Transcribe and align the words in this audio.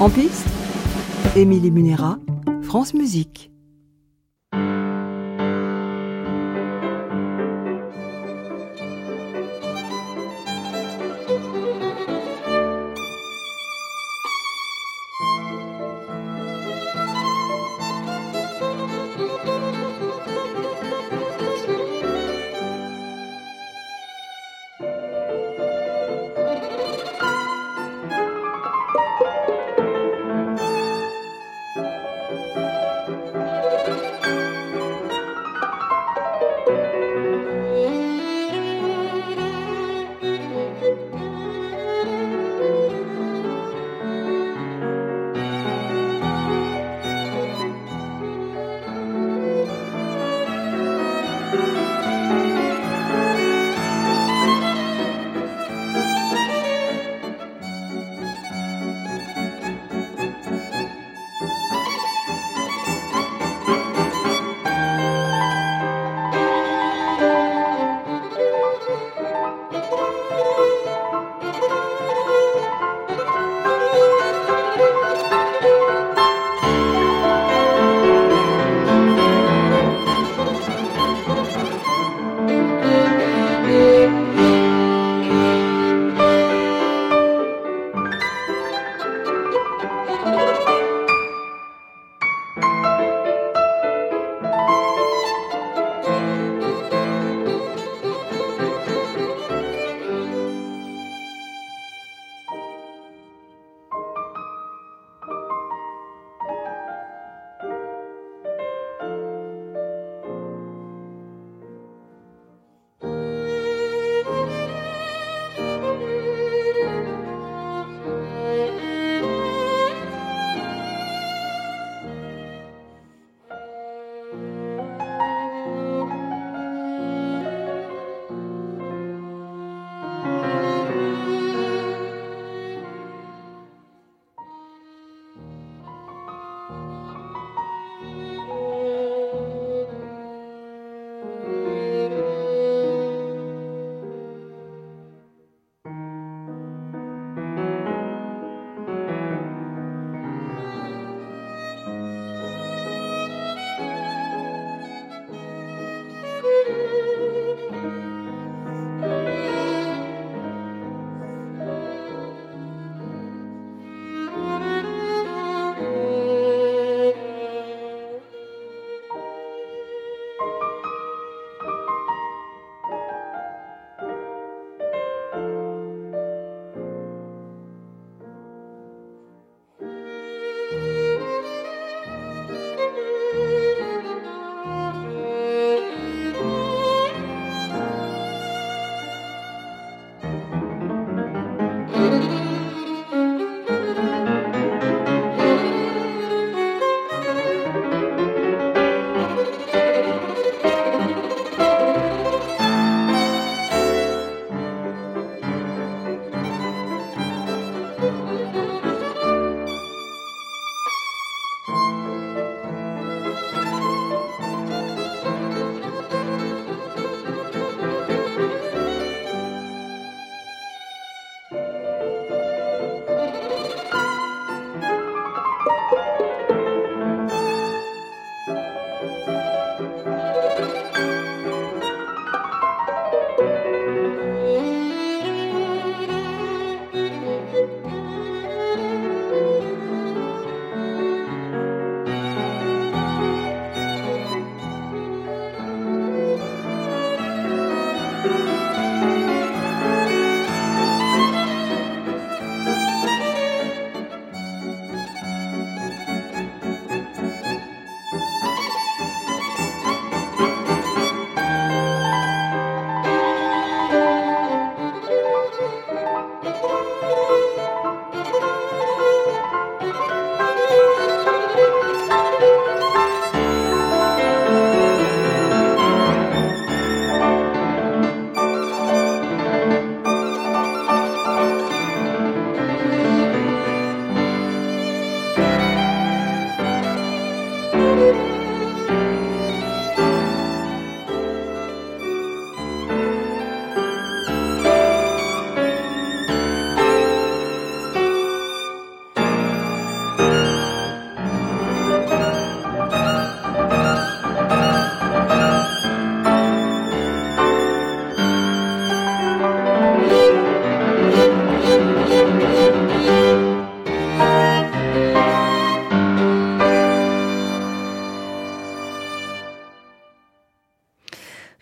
En 0.00 0.08
piste, 0.08 0.46
Émilie 1.36 1.70
Munera, 1.70 2.16
France 2.62 2.94
Musique. 2.94 3.49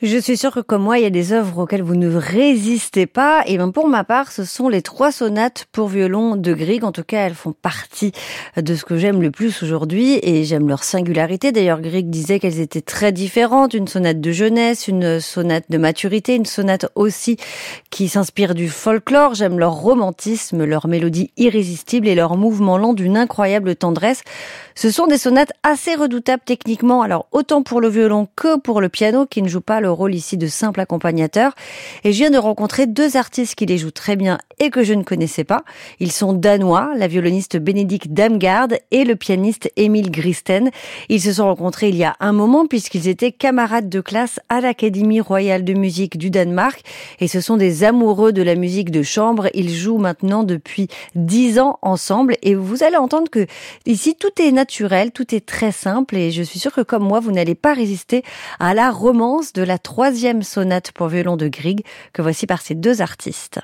Je 0.00 0.16
suis 0.16 0.36
sûre 0.36 0.54
que 0.54 0.60
comme 0.60 0.84
moi, 0.84 1.00
il 1.00 1.02
y 1.02 1.06
a 1.06 1.10
des 1.10 1.32
œuvres 1.32 1.62
auxquelles 1.62 1.82
vous 1.82 1.96
ne 1.96 2.14
résistez 2.14 3.06
pas. 3.06 3.42
Et 3.46 3.58
ben 3.58 3.72
pour 3.72 3.88
ma 3.88 4.04
part, 4.04 4.30
ce 4.30 4.44
sont 4.44 4.68
les 4.68 4.80
trois 4.80 5.10
sonates 5.10 5.66
pour 5.72 5.88
violon 5.88 6.36
de 6.36 6.54
Grieg. 6.54 6.84
En 6.84 6.92
tout 6.92 7.02
cas, 7.02 7.26
elles 7.26 7.34
font 7.34 7.52
partie 7.52 8.12
de 8.56 8.76
ce 8.76 8.84
que 8.84 8.96
j'aime 8.96 9.20
le 9.20 9.32
plus 9.32 9.60
aujourd'hui 9.64 10.20
et 10.22 10.44
j'aime 10.44 10.68
leur 10.68 10.84
singularité. 10.84 11.50
D'ailleurs, 11.50 11.80
Grieg 11.80 12.10
disait 12.10 12.38
qu'elles 12.38 12.60
étaient 12.60 12.80
très 12.80 13.10
différentes. 13.10 13.74
Une 13.74 13.88
sonate 13.88 14.20
de 14.20 14.30
jeunesse, 14.30 14.86
une 14.86 15.18
sonate 15.18 15.64
de 15.68 15.78
maturité, 15.78 16.36
une 16.36 16.46
sonate 16.46 16.86
aussi 16.94 17.36
qui 17.90 18.06
s'inspire 18.06 18.54
du 18.54 18.68
folklore. 18.68 19.34
J'aime 19.34 19.58
leur 19.58 19.72
romantisme, 19.72 20.64
leur 20.64 20.86
mélodie 20.86 21.32
irrésistible 21.36 22.06
et 22.06 22.14
leur 22.14 22.36
mouvement 22.36 22.78
lent 22.78 22.94
d'une 22.94 23.16
incroyable 23.16 23.74
tendresse. 23.74 24.22
Ce 24.76 24.92
sont 24.92 25.08
des 25.08 25.18
sonates 25.18 25.50
assez 25.64 25.96
redoutables 25.96 26.44
techniquement, 26.46 27.02
alors 27.02 27.26
autant 27.32 27.64
pour 27.64 27.80
le 27.80 27.88
violon 27.88 28.28
que 28.36 28.56
pour 28.60 28.80
le 28.80 28.88
piano 28.88 29.26
qui 29.26 29.42
ne 29.42 29.48
joue 29.48 29.60
pas 29.60 29.80
le 29.80 29.87
rôle 29.90 30.14
ici 30.14 30.36
de 30.36 30.46
simple 30.46 30.80
accompagnateur. 30.80 31.54
Et 32.04 32.12
je 32.12 32.18
viens 32.18 32.30
de 32.30 32.38
rencontrer 32.38 32.86
deux 32.86 33.16
artistes 33.16 33.54
qui 33.54 33.66
les 33.66 33.78
jouent 33.78 33.90
très 33.90 34.16
bien 34.16 34.38
et 34.58 34.70
que 34.70 34.82
je 34.82 34.94
ne 34.94 35.02
connaissais 35.02 35.44
pas. 35.44 35.64
Ils 36.00 36.12
sont 36.12 36.32
danois, 36.32 36.92
la 36.96 37.08
violoniste 37.08 37.56
Bénédicte 37.56 38.08
Damgaard 38.08 38.68
et 38.90 39.04
le 39.04 39.16
pianiste 39.16 39.70
Emile 39.76 40.10
Gristen. 40.10 40.70
Ils 41.08 41.20
se 41.20 41.32
sont 41.34 41.46
rencontrés 41.46 41.88
il 41.88 41.96
y 41.96 42.04
a 42.04 42.16
un 42.20 42.32
moment 42.32 42.66
puisqu'ils 42.66 43.08
étaient 43.08 43.32
camarades 43.32 43.88
de 43.88 44.00
classe 44.00 44.40
à 44.48 44.60
l'Académie 44.60 45.20
royale 45.20 45.64
de 45.64 45.74
musique 45.74 46.18
du 46.18 46.30
Danemark 46.30 46.82
et 47.20 47.28
ce 47.28 47.40
sont 47.40 47.56
des 47.56 47.84
amoureux 47.84 48.32
de 48.32 48.42
la 48.42 48.54
musique 48.54 48.90
de 48.90 49.02
chambre. 49.02 49.48
Ils 49.54 49.74
jouent 49.74 49.98
maintenant 49.98 50.44
depuis 50.44 50.88
dix 51.14 51.58
ans 51.58 51.78
ensemble 51.82 52.36
et 52.42 52.54
vous 52.54 52.82
allez 52.82 52.96
entendre 52.96 53.30
que 53.30 53.46
ici 53.86 54.14
tout 54.14 54.42
est 54.42 54.52
naturel 54.52 55.10
tout 55.12 55.34
est 55.34 55.44
très 55.44 55.72
simple 55.72 56.16
et 56.16 56.30
je 56.30 56.42
suis 56.42 56.58
sûre 56.58 56.72
que 56.72 56.80
comme 56.80 57.02
moi, 57.02 57.20
vous 57.20 57.32
n'allez 57.32 57.54
pas 57.54 57.74
résister 57.74 58.22
à 58.58 58.74
la 58.74 58.90
romance 58.90 59.52
de 59.52 59.62
troisième 59.78 60.42
sonate 60.42 60.92
pour 60.92 61.08
violon 61.08 61.36
de 61.36 61.48
Grieg 61.48 61.84
que 62.12 62.22
voici 62.22 62.46
par 62.46 62.60
ces 62.60 62.74
deux 62.74 63.00
artistes. 63.02 63.60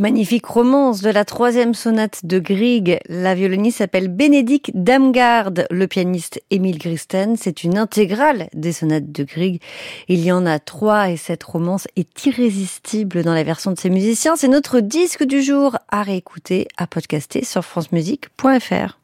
Magnifique 0.00 0.46
romance 0.46 1.00
de 1.02 1.10
la 1.10 1.24
troisième 1.24 1.74
sonate 1.74 2.24
de 2.24 2.38
Grieg. 2.38 3.00
La 3.08 3.34
violoniste 3.34 3.78
s'appelle 3.78 4.06
Bénédicte 4.06 4.70
Damgard, 4.72 5.50
le 5.72 5.86
pianiste 5.88 6.40
Émile 6.52 6.78
Gristen. 6.78 7.36
C'est 7.36 7.64
une 7.64 7.76
intégrale 7.76 8.48
des 8.54 8.72
sonates 8.72 9.10
de 9.10 9.24
Grieg. 9.24 9.60
Il 10.06 10.24
y 10.24 10.30
en 10.30 10.46
a 10.46 10.60
trois 10.60 11.10
et 11.10 11.16
cette 11.16 11.42
romance 11.42 11.88
est 11.96 12.24
irrésistible 12.24 13.24
dans 13.24 13.34
la 13.34 13.42
version 13.42 13.72
de 13.72 13.78
ses 13.78 13.90
musiciens. 13.90 14.36
C'est 14.36 14.46
notre 14.46 14.78
disque 14.78 15.24
du 15.24 15.42
jour 15.42 15.76
à 15.88 16.04
réécouter, 16.04 16.68
à 16.76 16.86
podcaster 16.86 17.42
sur 17.42 17.64
francemusique.fr. 17.64 18.96